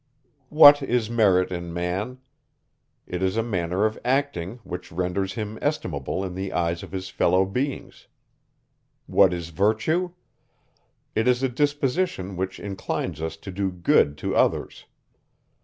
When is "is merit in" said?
0.81-1.71